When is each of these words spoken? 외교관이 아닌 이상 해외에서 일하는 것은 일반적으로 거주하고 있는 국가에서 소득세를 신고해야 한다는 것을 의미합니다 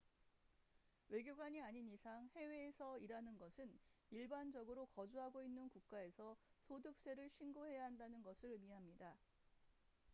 외교관이 1.09 1.61
아닌 1.61 1.87
이상 1.87 2.27
해외에서 2.35 2.97
일하는 2.97 3.37
것은 3.37 3.71
일반적으로 4.09 4.87
거주하고 4.87 5.43
있는 5.43 5.69
국가에서 5.69 6.35
소득세를 6.63 7.29
신고해야 7.29 7.83
한다는 7.83 8.23
것을 8.23 8.49
의미합니다 8.49 9.15